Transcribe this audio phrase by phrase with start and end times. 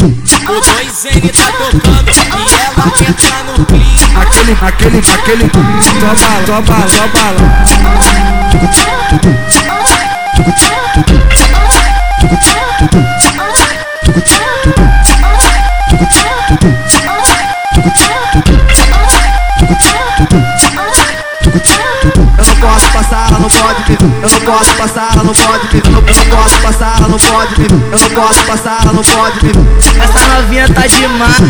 [0.00, 4.22] O 2N tá tocando e ela entra no clima.
[4.22, 5.50] Aquele, aquele, aquele,
[5.82, 7.40] só bala, só bala, só bala.
[14.64, 14.77] Eu
[23.48, 23.98] não pode ver.
[24.22, 25.82] Eu não posso passar, ela não pode ver.
[25.86, 27.70] Eu não posso passar, ela não pode ver.
[27.70, 29.38] Eu não posso passar, ela não pode.
[30.02, 31.42] Essa novinha tá demais,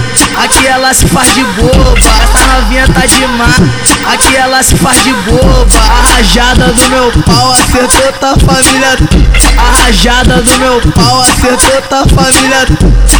[0.45, 1.95] aqui ela se faz de boba.
[1.98, 3.57] Essa novinha tá demais,
[4.12, 5.66] aqui ela se faz de boba.
[5.79, 8.96] A rajada do meu pau acertou tua família.
[9.59, 12.66] A rajada do meu pau acertou tua família.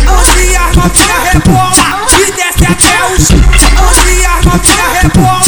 [0.09, 1.73] Onde as novinha rebola
[2.17, 3.41] e desce até o chão.
[3.89, 5.43] Onde as novinha rebola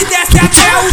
[0.00, 0.92] e desce até o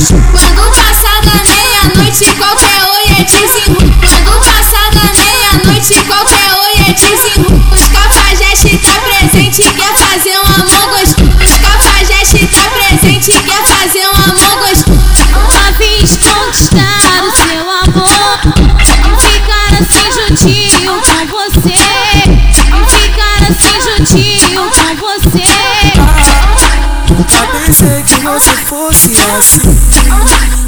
[27.20, 29.60] Nunca pensei que você fosse assim.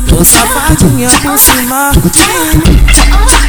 [0.05, 1.93] Tô safadinha por cima.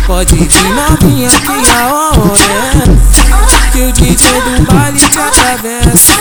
[0.06, 2.20] Pode vir novinha que a hora
[2.54, 3.72] é.
[3.72, 6.12] Que o DJ do baile te atravessa.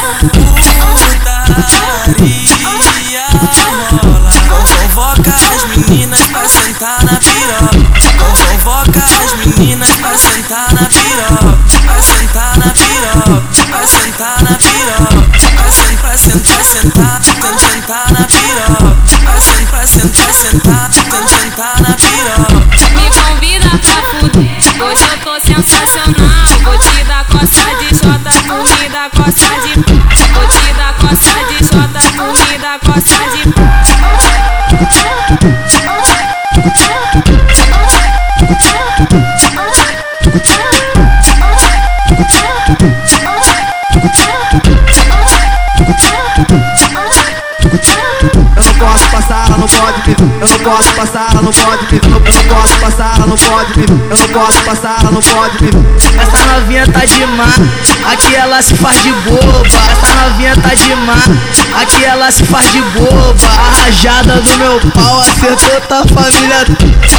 [2.63, 7.77] Putaria rola Convoca as meninas pra sentar na piroca.
[8.17, 11.59] Convoca as meninas pra sentar na piroca.
[11.83, 14.90] Pra sentar na piroca Pra sentar na piroca
[17.01, 22.59] sentar, sentar na piroca Pra sentar, pra sentar, sentar Pra sentar na piroca
[22.95, 28.77] Me convida pra fuder Hoje eu tô sensacional Vou te dar coça de jota Tu
[28.79, 29.73] me dá coça de.
[30.33, 33.41] Vou te dar coça de jota Tu me dá coça de
[49.21, 50.15] passar, ela não pode ver.
[50.19, 52.01] Eu não posso passar, ela não pode ver.
[52.03, 53.89] Eu não posso passar, ela não pode ver.
[53.89, 55.73] Eu não posso passar, ela não pode ver.
[56.21, 57.55] Essa novinha tá demais,
[58.11, 59.67] aqui ela se faz de boba.
[59.67, 61.25] Essa novinha tá demais,
[61.81, 63.35] aqui ela se faz de boba.
[63.47, 66.65] A rajada do meu pau acertou tua família.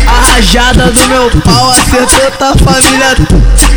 [0.07, 3.17] A rajada do meu pau acertou tua família.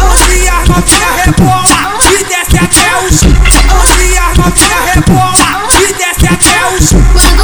[0.02, 3.34] Onde as novinha rebola e desce até o chão.
[3.94, 7.35] Onde as novinha rebola e desce até o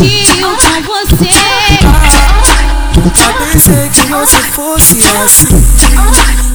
[0.00, 0.56] juntinho
[0.86, 1.00] com
[3.52, 5.48] pensei que você fosse assim.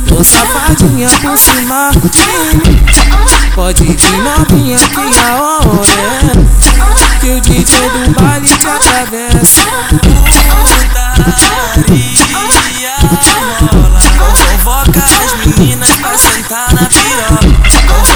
[0.07, 1.91] Tô safadinha por cima.
[3.53, 5.69] Pode vir novinha que a hora
[6.11, 9.61] é Que o DJ do baile te atravessa.
[12.31, 17.50] Putaria rola Convoca as meninas pra sentar na piroca.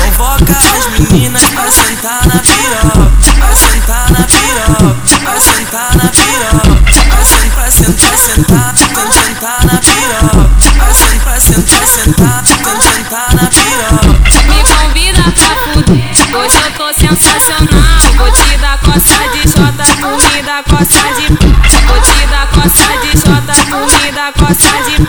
[0.02, 3.12] Convoca as meninas pra sentar na piroca.
[3.40, 5.19] Pra sentar na piroca
[5.70, 6.92] sentar na piroca
[7.24, 10.50] sentar, pra sentar, sentar Pra sentar na piroca
[10.94, 14.08] sentar, pra sentar, sentar Pra sentar na piroca
[14.48, 19.84] Me convida pra fuder Hoje eu tô sensacional Vou te dar coça de jota
[20.44, 21.28] dá coça de.
[21.86, 23.54] Vou te dar coça de jota
[24.12, 25.08] dá coça de